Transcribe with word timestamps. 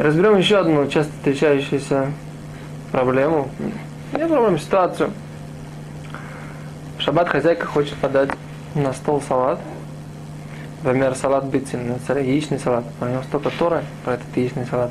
Разберем 0.00 0.38
еще 0.38 0.56
одну 0.56 0.86
часто 0.88 1.12
встречающуюся 1.12 2.10
проблему. 2.90 3.50
Не 4.14 4.26
проблему, 4.26 4.56
ситуацию. 4.56 5.10
Шаббат 6.98 7.28
хозяйка 7.28 7.66
хочет 7.66 7.96
подать 7.96 8.30
на 8.74 8.94
стол 8.94 9.20
салат. 9.20 9.60
Например, 10.82 11.14
салат 11.14 11.44
бицин, 11.44 11.96
яичный 12.08 12.58
салат. 12.58 12.84
У 12.98 13.04
него 13.04 13.22
столько 13.24 13.50
торы 13.50 13.84
про 14.02 14.14
этот 14.14 14.34
яичный 14.34 14.64
салат. 14.64 14.90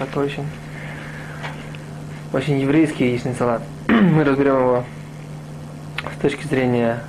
Такой 0.00 0.24
очень, 0.24 0.46
очень 2.32 2.58
еврейский 2.58 3.04
яичный 3.04 3.36
салат. 3.36 3.62
Мы 3.86 4.24
разберем 4.24 4.56
его 4.56 4.84
с 6.12 6.20
точки 6.22 6.44
зрения 6.48 7.04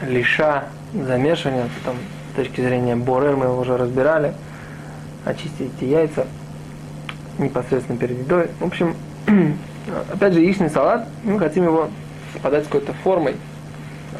лиша, 0.00 0.64
замешивания, 0.94 1.68
потом 1.78 1.98
с 2.32 2.36
точки 2.36 2.62
зрения 2.62 2.96
борер 2.96 3.36
мы 3.36 3.44
его 3.44 3.60
уже 3.60 3.76
разбирали. 3.76 4.32
Очистить 5.26 5.72
эти 5.76 5.84
яйца 5.84 6.26
непосредственно 7.38 7.98
перед 7.98 8.18
едой. 8.18 8.48
В 8.60 8.64
общем, 8.64 8.94
опять 10.12 10.32
же, 10.32 10.40
яичный 10.40 10.70
салат, 10.70 11.06
мы 11.24 11.38
хотим 11.38 11.64
его 11.64 11.88
подать 12.42 12.64
какой-то 12.64 12.92
формой, 13.04 13.36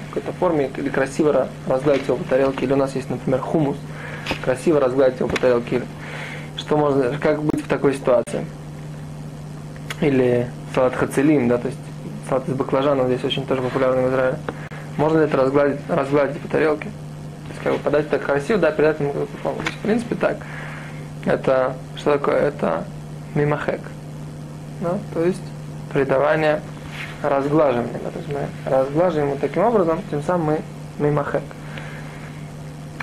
какой-то 0.08 0.32
форме, 0.38 0.70
или 0.76 0.88
красиво 0.88 1.48
разгладить 1.66 2.06
его 2.06 2.16
по 2.16 2.24
тарелке, 2.24 2.64
или 2.64 2.72
у 2.72 2.76
нас 2.76 2.94
есть, 2.94 3.10
например, 3.10 3.40
хумус, 3.40 3.76
красиво 4.44 4.80
разгладить 4.80 5.18
его 5.18 5.28
по 5.28 5.36
тарелке, 5.36 5.82
что 6.56 6.76
можно, 6.76 7.16
как 7.18 7.42
быть 7.42 7.64
в 7.64 7.68
такой 7.68 7.94
ситуации. 7.94 8.44
Или 10.00 10.48
салат 10.74 10.94
хацелим, 10.94 11.48
да, 11.48 11.58
то 11.58 11.68
есть 11.68 11.78
салат 12.28 12.48
из 12.48 12.54
баклажана 12.54 13.06
здесь 13.06 13.24
очень 13.24 13.46
тоже 13.46 13.62
популярный 13.62 14.04
в 14.04 14.08
Израиле. 14.08 14.38
Можно 14.96 15.18
ли 15.18 15.24
это 15.24 15.36
разгладить, 15.36 15.80
разгладить 15.88 16.40
по 16.40 16.48
тарелке? 16.48 16.84
То 16.84 17.50
есть 17.50 17.62
как 17.62 17.72
бы 17.74 17.78
подать 17.78 18.08
так 18.10 18.22
красиво, 18.22 18.58
да, 18.58 18.70
передать 18.70 19.00
ему 19.00 19.10
какую-то 19.10 19.36
форму. 19.38 19.60
В 19.60 19.82
принципе, 19.82 20.14
так. 20.14 20.38
Это, 21.24 21.74
что 21.96 22.12
такое? 22.12 22.36
Это 22.36 22.84
мимахек. 23.36 23.80
Да? 24.80 24.98
То 25.14 25.24
есть 25.24 25.42
придавание 25.92 26.60
разглаживания. 27.22 28.00
Да? 28.02 28.10
То 28.10 28.18
есть 28.18 28.28
мы 28.28 28.70
разглаживаем 28.70 29.30
вот 29.30 29.40
таким 29.40 29.62
образом, 29.62 30.00
тем 30.10 30.22
самым 30.22 30.46
мы 30.98 31.06
мимахек. 31.06 31.42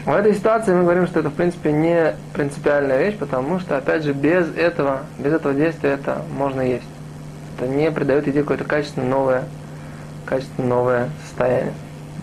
В 0.05 0.11
этой 0.13 0.33
ситуации 0.33 0.73
мы 0.73 0.83
говорим, 0.83 1.07
что 1.07 1.21
это 1.21 1.29
в 1.29 1.33
принципе 1.33 1.71
не 1.71 2.13
принципиальная 2.33 2.99
вещь, 2.99 3.17
потому 3.17 3.59
что, 3.59 3.77
опять 3.77 4.03
же, 4.03 4.11
без 4.11 4.53
этого, 4.57 5.03
без 5.17 5.31
этого 5.31 5.53
действия 5.53 5.91
это 5.91 6.23
можно 6.37 6.59
есть. 6.59 6.83
Это 7.57 7.67
не 7.67 7.89
придает 7.89 8.27
идее 8.27 8.41
какое-то 8.41 8.65
качественно 8.65 9.07
новое, 9.07 9.43
качественно 10.25 10.67
новое 10.67 11.09
состояние. 11.25 11.73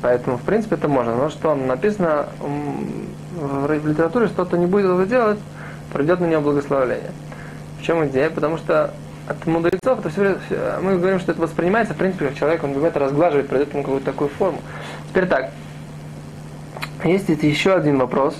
Поэтому, 0.03 0.37
в 0.37 0.43
принципе, 0.43 0.75
это 0.75 0.89
можно. 0.89 1.15
Но 1.15 1.31
что 1.31 1.55
написано 1.55 2.27
в 2.41 3.73
литературе, 3.73 4.27
что-то 4.27 4.59
не 4.59 4.67
будет 4.67 4.85
этого 4.85 5.07
делать, 5.07 5.39
придет 5.93 6.21
на 6.21 6.27
него 6.27 6.43
благословление. 6.43 7.13
В 7.81 7.83
чем 7.83 8.07
идея? 8.07 8.31
Потому 8.31 8.59
что 8.59 8.93
от 9.27 9.47
мудрецов 9.47 10.01
это 10.01 10.11
все, 10.11 10.37
мы 10.83 10.99
говорим, 10.99 11.21
что 11.21 11.33
это 11.33 11.41
воспринимается, 11.41 11.95
в 11.95 11.97
принципе, 11.97 12.27
как 12.27 12.37
человек, 12.37 12.65
он 12.65 12.75
любит 12.75 12.97
разглаживать, 12.97 13.49
придает 13.49 13.73
ему 13.73 13.83
какую-то 13.83 14.07
такую 14.07 14.29
форму. 14.29 14.61
Теперь 15.09 15.27
так, 15.27 15.51
есть 17.05 17.29
еще 17.29 17.75
один 17.75 17.99
вопрос. 17.99 18.37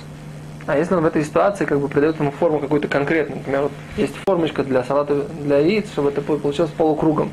А 0.67 0.77
если 0.77 0.95
он 0.95 1.03
в 1.03 1.07
этой 1.07 1.25
ситуации 1.25 1.65
как 1.65 1.81
бы 1.81 1.89
придает 1.89 2.19
ему 2.21 2.31
форму 2.33 2.59
какую-то 2.59 2.87
конкретную, 2.87 3.39
например, 3.39 3.63
вот 3.63 3.73
есть 3.97 4.15
формочка 4.27 4.63
для 4.63 4.85
салата 4.85 5.25
для 5.43 5.59
яиц, 5.59 5.91
чтобы 5.91 6.11
это 6.11 6.21
получилось 6.21 6.71
полукругом. 6.71 7.31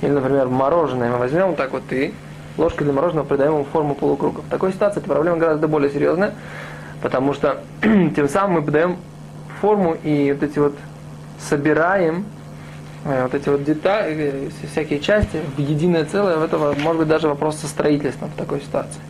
Или, 0.00 0.10
например, 0.10 0.48
мороженое 0.48 1.10
мы 1.10 1.18
возьмем 1.18 1.48
вот 1.48 1.56
так 1.56 1.72
вот 1.72 1.82
и 1.92 2.14
ложкой 2.56 2.84
для 2.84 2.92
мороженого 2.92 3.26
придаем 3.26 3.52
ему 3.52 3.64
форму 3.64 3.94
полукруга. 3.94 4.40
В 4.40 4.48
такой 4.48 4.72
ситуации 4.72 5.00
эта 5.00 5.08
проблема 5.08 5.36
гораздо 5.36 5.68
более 5.68 5.90
серьезная, 5.90 6.34
потому 7.02 7.34
что 7.34 7.60
тем 7.82 8.28
самым 8.28 8.54
мы 8.54 8.62
подаем 8.62 8.96
форму 9.60 9.96
и 10.02 10.32
вот 10.32 10.42
эти 10.42 10.58
вот 10.58 10.74
собираем 11.40 12.24
э, 13.04 13.22
вот 13.22 13.34
эти 13.34 13.48
вот 13.48 13.64
детали, 13.64 14.50
всякие 14.70 15.00
части 15.00 15.40
в 15.56 15.60
единое 15.60 16.04
целое, 16.04 16.36
в 16.36 16.42
этого 16.42 16.74
может 16.74 17.00
быть 17.00 17.08
даже 17.08 17.28
вопрос 17.28 17.56
со 17.56 17.66
строительством 17.66 18.30
в 18.30 18.36
такой 18.36 18.60
ситуации. 18.60 19.00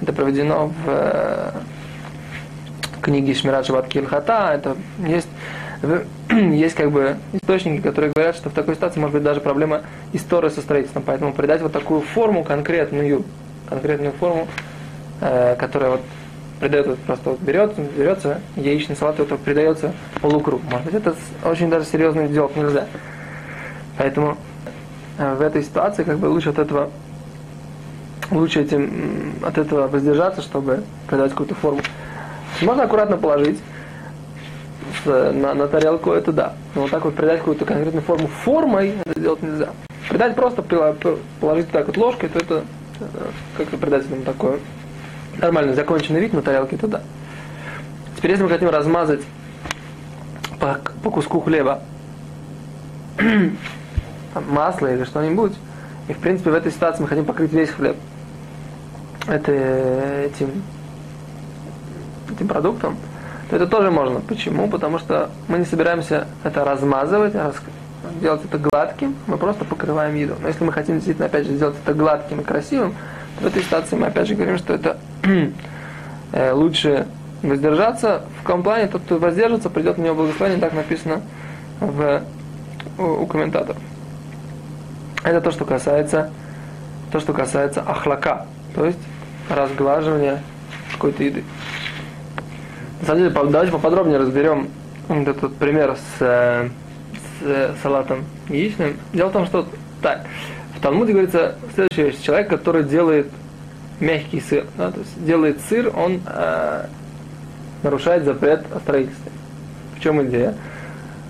Это 0.00 0.12
проведено 0.12 0.66
в 0.66 0.72
э, 0.86 1.50
книге 3.02 3.34
Шмират 3.34 3.66
Шабат 3.66 3.88
Кильхата. 3.88 4.52
Это 4.54 4.76
есть, 5.06 5.28
есть 6.30 6.74
как 6.74 6.90
бы 6.90 7.16
источники, 7.32 7.82
которые 7.82 8.12
говорят, 8.12 8.36
что 8.36 8.50
в 8.50 8.52
такой 8.52 8.74
ситуации 8.74 9.00
может 9.00 9.14
быть 9.14 9.22
даже 9.22 9.40
проблема 9.40 9.82
истории 10.12 10.48
со 10.48 10.60
строительством. 10.60 11.02
Поэтому 11.04 11.32
придать 11.32 11.62
вот 11.62 11.72
такую 11.72 12.00
форму 12.00 12.44
конкретную, 12.44 13.24
конкретную 13.68 14.12
форму, 14.12 14.48
э, 15.20 15.56
которая 15.56 15.92
вот 15.92 16.00
придает 16.62 16.86
вот 16.86 16.98
просто 17.00 17.30
вот 17.30 17.40
берется, 17.40 17.80
берется 17.80 18.40
яичный 18.54 18.94
салат, 18.94 19.18
это 19.18 19.34
придается 19.34 19.92
полукруг. 20.20 20.62
Может 20.62 20.84
быть, 20.84 20.94
это 20.94 21.16
очень 21.44 21.68
даже 21.68 21.86
серьезно 21.86 22.28
сделать 22.28 22.56
нельзя. 22.56 22.86
Поэтому 23.98 24.38
э, 25.18 25.34
в 25.34 25.42
этой 25.42 25.64
ситуации 25.64 26.04
как 26.04 26.18
бы 26.18 26.26
лучше 26.26 26.50
от 26.50 26.60
этого 26.60 26.90
лучше 28.30 28.60
этим, 28.60 29.34
от 29.42 29.58
этого 29.58 29.88
воздержаться, 29.88 30.40
чтобы 30.40 30.84
придать 31.08 31.32
какую-то 31.32 31.56
форму. 31.56 31.80
Можно 32.60 32.84
аккуратно 32.84 33.16
положить 33.16 33.58
на, 35.04 35.54
на 35.54 35.66
тарелку, 35.66 36.12
это 36.12 36.30
да. 36.30 36.52
Но 36.76 36.82
вот 36.82 36.92
так 36.92 37.04
вот 37.04 37.16
придать 37.16 37.40
какую-то 37.40 37.64
конкретную 37.64 38.02
форму 38.02 38.28
формой, 38.28 38.94
это 39.04 39.18
делать 39.18 39.42
нельзя. 39.42 39.70
Придать 40.08 40.36
просто, 40.36 40.62
положить 41.40 41.70
так 41.72 41.88
вот 41.88 41.96
ложкой, 41.96 42.28
то 42.28 42.38
это 42.38 42.64
э, 43.00 43.04
как-то 43.56 43.76
придать 43.78 44.04
этому 44.04 44.22
такой 44.22 44.60
нормальный 45.38 45.74
законченный 45.74 46.20
вид 46.20 46.32
на 46.32 46.42
тарелке, 46.42 46.76
то 46.76 46.86
да. 46.86 47.00
Теперь, 48.16 48.32
если 48.32 48.44
мы 48.44 48.50
хотим 48.50 48.68
размазать 48.68 49.22
по, 50.60 50.78
по 51.02 51.10
куску 51.10 51.40
хлеба 51.40 51.80
масло 54.48 54.92
или 54.92 55.04
что-нибудь, 55.04 55.54
и 56.08 56.12
в 56.12 56.18
принципе 56.18 56.50
в 56.50 56.54
этой 56.54 56.72
ситуации 56.72 57.02
мы 57.02 57.08
хотим 57.08 57.24
покрыть 57.24 57.52
весь 57.52 57.70
хлеб, 57.70 57.96
это, 59.26 59.52
этим, 59.52 60.62
этим 62.30 62.48
продуктом, 62.48 62.96
то 63.50 63.56
это 63.56 63.66
тоже 63.66 63.90
можно. 63.90 64.20
Почему? 64.20 64.68
Потому 64.68 64.98
что 64.98 65.30
мы 65.48 65.58
не 65.58 65.64
собираемся 65.64 66.26
это 66.44 66.64
размазывать, 66.64 67.34
а 67.34 67.52
делать 68.20 68.42
это 68.44 68.58
гладким, 68.58 69.14
мы 69.26 69.36
просто 69.36 69.64
покрываем 69.64 70.14
еду. 70.14 70.34
Но 70.40 70.48
если 70.48 70.64
мы 70.64 70.72
хотим 70.72 70.96
действительно, 70.96 71.26
опять 71.26 71.46
же, 71.46 71.54
сделать 71.54 71.76
это 71.84 71.94
гладким 71.94 72.40
и 72.40 72.44
красивым, 72.44 72.94
то 73.38 73.44
в 73.44 73.46
этой 73.46 73.62
ситуации 73.62 73.96
мы 73.96 74.06
опять 74.06 74.28
же 74.28 74.34
говорим, 74.34 74.58
что 74.58 74.74
это 74.74 74.98
лучше 76.52 77.06
воздержаться. 77.42 78.22
В 78.40 78.44
каком 78.44 78.62
тот, 78.88 79.02
кто 79.02 79.18
воздержится, 79.18 79.70
придет 79.70 79.98
на 79.98 80.02
него 80.02 80.14
благословение, 80.16 80.60
так 80.60 80.72
написано 80.72 81.20
в, 81.80 82.22
у, 82.98 83.02
у 83.02 83.26
комментаторов. 83.26 83.80
Это 85.24 85.40
то, 85.40 85.50
что 85.50 85.64
касается 85.64 86.30
то, 87.12 87.20
что 87.20 87.34
касается 87.34 87.82
ахлака, 87.82 88.46
то 88.74 88.86
есть 88.86 88.98
разглаживания 89.50 90.42
какой-то 90.92 91.22
еды. 91.22 91.44
На 93.00 93.06
самом 93.06 93.20
деле, 93.20 93.30
давайте 93.50 93.70
поподробнее 93.70 94.18
разберем 94.18 94.68
этот 95.08 95.54
пример 95.56 95.96
с, 95.96 96.20
э, 96.20 96.68
с 97.12 97.42
э, 97.42 97.74
салатом 97.82 98.24
яичным. 98.48 98.96
Дело 99.12 99.28
в 99.28 99.32
том, 99.32 99.46
что 99.46 99.68
так, 100.00 100.24
в 100.76 100.80
Талмуде 100.80 101.12
говорится 101.12 101.56
следующая 101.74 102.04
вещь. 102.04 102.20
Человек, 102.22 102.48
который 102.48 102.84
делает 102.84 103.30
мягкий 104.02 104.40
сыр, 104.40 104.66
да, 104.76 104.90
то 104.90 104.98
есть 104.98 105.24
делает 105.24 105.60
сыр, 105.68 105.90
он 105.96 106.20
э, 106.26 106.86
нарушает 107.82 108.24
запрет 108.24 108.64
о 108.74 108.80
строительстве. 108.80 109.30
В 109.96 110.00
чем 110.00 110.22
идея? 110.26 110.54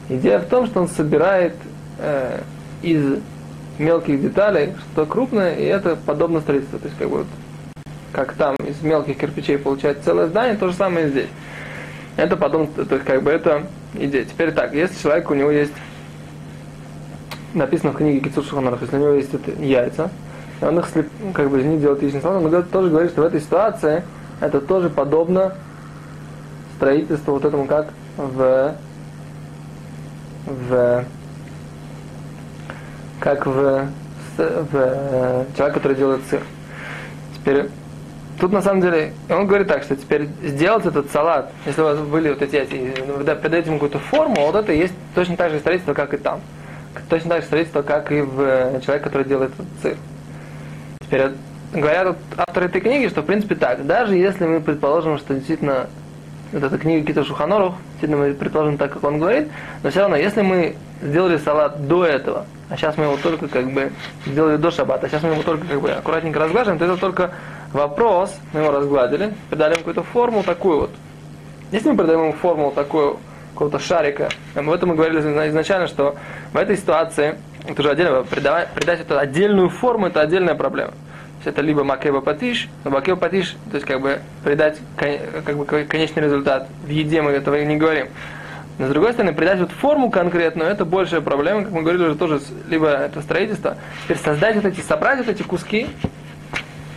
Идея 0.09 0.39
в 0.39 0.47
том, 0.47 0.67
что 0.67 0.81
он 0.81 0.89
собирает 0.89 1.55
э, 1.99 2.41
из 2.83 3.19
мелких 3.79 4.21
деталей 4.23 4.75
что-то 4.79 5.11
крупное, 5.11 5.55
и 5.55 5.65
это 5.65 5.97
подобно 5.97 6.41
строительству. 6.41 6.79
То 6.79 6.87
есть 6.87 6.99
как 6.99 7.11
бы 7.11 7.19
вот 7.19 7.27
как 8.13 8.33
там 8.35 8.57
из 8.57 8.81
мелких 8.83 9.19
кирпичей 9.19 9.59
получается 9.59 10.05
целое 10.05 10.27
здание, 10.27 10.57
то 10.57 10.69
же 10.69 10.75
самое 10.75 11.07
и 11.07 11.11
здесь. 11.11 11.29
Это 12.17 12.37
потом, 12.37 12.67
то 12.67 12.83
есть 12.83 13.05
как 13.05 13.23
бы 13.23 13.31
это 13.31 13.67
идея. 13.95 14.25
Теперь 14.25 14.53
так, 14.53 14.75
если 14.75 15.01
человек, 15.03 15.31
у 15.31 15.35
него 15.35 15.51
есть, 15.51 15.73
написано 17.55 17.93
в 17.93 17.97
книге 17.97 18.21
Кицур 18.21 18.45
Шуханарах, 18.45 18.81
если 18.83 18.97
у 18.97 19.01
него 19.01 19.13
есть 19.13 19.33
это 19.33 19.51
яйца, 19.63 20.11
он 20.63 20.79
их 20.79 20.89
слеп, 20.89 21.09
как 21.35 21.51
бы 21.51 21.61
из 21.61 21.65
них 21.65 21.81
делает 21.81 22.03
яичный 22.03 22.21
салат, 22.21 22.43
он 22.43 22.63
тоже 22.65 22.91
говорит, 22.91 23.11
что 23.11 23.23
в 23.23 23.25
этой 23.25 23.41
ситуации 23.41 24.03
это 24.41 24.61
тоже 24.61 24.91
подобно 24.91 25.55
строительству 26.77 27.35
вот 27.35 27.45
этому, 27.45 27.67
как 27.67 27.89
в, 28.17 28.75
в 30.47 31.05
как 33.21 33.47
в, 33.47 33.87
в 34.37 35.47
человек, 35.57 35.75
который 35.75 35.97
делает 35.97 36.23
сыр. 36.29 36.43
Теперь 37.37 37.69
Тут 38.43 38.51
на 38.51 38.61
самом 38.61 38.81
деле, 38.81 39.13
он 39.31 39.47
говорит 39.47 39.69
так, 39.69 39.85
что 39.85 39.95
теперь 39.95 40.27
сделать 40.43 40.85
этот 40.85 41.13
салат, 41.13 41.53
если 41.65 41.81
у 41.81 41.85
вас 41.85 41.99
были 41.99 42.31
вот 42.31 42.43
эти, 42.43 42.57
эти 42.57 43.01
вы 43.09 43.23
придаете 43.37 43.69
ему 43.69 43.79
какую-то 43.79 44.01
форму, 44.01 44.47
вот 44.47 44.57
это 44.57 44.73
есть 44.73 44.95
точно 45.15 45.37
так 45.37 45.53
же 45.53 45.61
строительство, 45.61 45.95
как 45.95 46.13
и 46.13 46.17
там. 46.17 46.41
Точно 47.09 47.31
так 47.31 47.43
же 47.43 47.47
строительство, 47.47 47.83
как 47.83 48.11
и 48.11 48.21
в 48.21 48.41
э, 48.41 48.81
человек, 48.85 49.05
который 49.05 49.29
делает 49.29 49.53
сыр. 49.81 49.97
Говорят 51.73 52.17
авторы 52.37 52.67
этой 52.67 52.81
книги, 52.81 53.09
что 53.09 53.23
в 53.23 53.27
принципе 53.27 53.55
так, 53.55 53.87
даже 53.87 54.15
если 54.15 54.47
мы 54.47 54.61
предположим, 54.61 55.17
что 55.19 55.35
действительно 55.35 55.87
вот 56.53 56.63
эта 56.63 56.77
книга 56.77 57.07
Кита 57.07 57.25
Шуханорух, 57.25 57.75
действительно 57.93 58.27
мы 58.27 58.35
предположим 58.35 58.77
так, 58.77 58.93
как 58.93 59.05
он 59.05 59.19
говорит, 59.19 59.49
но 59.83 59.91
все 59.91 60.01
равно, 60.01 60.17
если 60.17 60.43
мы 60.43 60.77
сделали 61.01 61.39
салат 61.39 61.87
до 61.87 62.05
этого, 62.05 62.45
а 62.69 62.77
сейчас 62.77 62.99
мы 62.99 63.05
его 63.05 63.17
только 63.17 63.49
как 63.49 63.71
бы 63.71 63.91
сделали 64.27 64.57
до 64.57 64.71
шаббата, 64.71 65.07
а 65.07 65.09
сейчас 65.09 65.23
мы 65.23 65.31
его 65.31 65.43
только 65.43 65.67
как 65.67 65.81
бы 65.81 65.91
аккуратненько 65.91 66.39
разглаживаем, 66.39 66.79
то 66.79 66.85
это 66.85 66.97
только 66.99 67.33
вопрос, 67.73 68.35
мы 68.53 68.61
его 68.61 68.71
разгладили, 68.71 69.35
придали 69.49 69.73
ему 69.73 69.79
какую-то 69.79 70.03
форму 70.03 70.43
такую 70.43 70.81
вот. 70.81 70.91
Если 71.73 71.91
мы 71.91 71.97
придаем 71.97 72.21
ему 72.21 72.33
форму 72.35 72.71
такую, 72.71 73.19
какого-то 73.55 73.79
шарика, 73.79 74.29
об 74.55 74.69
этом 74.71 74.91
мы 74.91 74.95
говорили 74.95 75.21
изначально, 75.21 75.87
что 75.87 76.17
в 76.53 76.57
этой 76.57 76.77
ситуации, 76.77 77.37
это 77.67 77.81
уже 77.81 77.91
отдельно, 77.91 78.23
придавать, 78.25 78.69
придать 78.73 79.01
эту 79.01 79.19
отдельную 79.19 79.71
форму, 79.71 80.07
это 80.09 80.21
отдельная 80.21 80.55
проблема 80.55 80.93
это 81.47 81.61
либо 81.63 81.85
макеба 81.85 82.21
патиш, 82.21 82.69
но 82.85 82.91
макеба 82.91 83.19
патиш, 83.19 83.57
то 83.71 83.75
есть 83.77 83.87
как 83.87 84.01
бы 84.01 84.21
придать 84.45 84.79
как 84.97 85.57
бы 85.57 85.65
конечный 85.65 86.23
результат. 86.23 86.69
В 86.85 86.89
еде 86.89 87.23
мы 87.23 87.31
этого 87.33 87.63
не 87.63 87.77
говорим. 87.77 88.09
Но 88.79 88.87
с 88.87 88.91
другой 88.91 89.13
стороны, 89.13 89.35
придать 89.35 89.61
вот 89.61 89.71
форму 89.71 90.11
конкретную, 90.11 90.71
это 90.71 90.85
большая 90.85 91.21
проблема, 91.21 91.65
как 91.65 91.73
мы 91.73 91.83
говорили 91.83 92.05
уже 92.05 92.15
тоже, 92.15 92.41
либо 92.69 92.89
это 92.89 93.21
строительство. 93.21 93.77
Теперь 94.05 94.17
создать 94.19 94.57
вот 94.57 94.65
эти, 94.65 94.81
собрать 94.81 95.19
вот 95.19 95.29
эти 95.29 95.43
куски, 95.43 95.89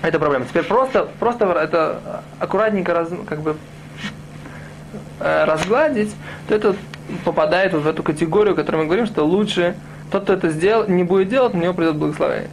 это 0.02 0.20
проблема. 0.20 0.46
Теперь 0.46 0.64
просто, 0.64 1.08
просто 1.20 1.46
это 1.46 2.24
аккуратненько 2.40 2.94
раз, 2.94 3.10
как 3.28 3.42
бы 3.42 3.58
э, 5.20 5.44
разгладить, 5.46 6.16
то 6.48 6.56
это 6.56 6.76
попадает 7.24 7.74
вот 7.74 7.84
в 7.84 7.88
эту 7.88 8.04
категорию, 8.04 8.54
о 8.54 8.56
которой 8.56 8.78
мы 8.78 8.86
говорим, 8.86 9.06
что 9.06 9.24
лучше 9.24 9.76
тот, 10.12 10.24
кто 10.24 10.34
это 10.34 10.50
сделал, 10.50 10.88
не 10.88 11.04
будет 11.04 11.30
делать, 11.30 11.54
на 11.54 11.62
него 11.62 11.74
придет 11.74 11.96
благословение. 11.96 12.50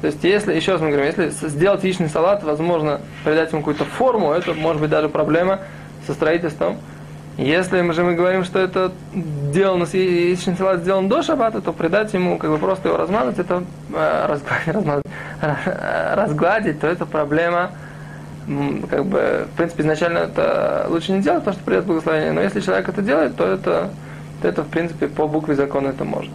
То 0.00 0.06
есть, 0.06 0.22
если, 0.22 0.54
еще 0.54 0.72
раз 0.72 0.80
мы 0.80 0.90
говорим, 0.90 1.06
если 1.06 1.48
сделать 1.48 1.82
яичный 1.82 2.08
салат, 2.08 2.44
возможно, 2.44 3.00
придать 3.24 3.50
ему 3.50 3.62
какую-то 3.62 3.84
форму, 3.84 4.32
это 4.32 4.54
может 4.54 4.80
быть 4.80 4.90
даже 4.90 5.08
проблема 5.08 5.60
со 6.06 6.14
строительством. 6.14 6.78
Если 7.36 7.80
мы 7.82 7.92
же 7.92 8.02
мы 8.02 8.14
говорим, 8.14 8.44
что 8.44 8.58
это 8.58 8.92
сделано, 9.52 9.86
яичный 9.92 10.56
салат 10.56 10.80
сделан 10.80 11.08
до 11.08 11.22
шаббата, 11.22 11.60
то 11.60 11.72
придать 11.72 12.12
ему, 12.14 12.38
как 12.38 12.50
бы 12.50 12.58
просто 12.58 12.88
его 12.88 12.98
размазать, 12.98 13.38
это 13.38 13.64
э, 13.92 14.26
разгладить, 14.26 15.04
разгладить, 16.14 16.80
то 16.80 16.86
это 16.86 17.06
проблема, 17.06 17.70
как 18.90 19.04
бы, 19.04 19.46
в 19.52 19.56
принципе, 19.56 19.82
изначально 19.82 20.18
это 20.18 20.86
лучше 20.88 21.12
не 21.12 21.22
делать, 21.22 21.40
потому 21.40 21.54
что 21.54 21.64
придет 21.64 21.84
благословение, 21.84 22.32
но 22.32 22.40
если 22.40 22.60
человек 22.60 22.88
это 22.88 23.02
делает, 23.02 23.36
то 23.36 23.44
это, 23.44 23.90
то 24.42 24.48
это 24.48 24.62
в 24.62 24.68
принципе, 24.68 25.06
по 25.06 25.26
букве 25.28 25.54
закона 25.54 25.88
это 25.88 26.04
можно. 26.04 26.32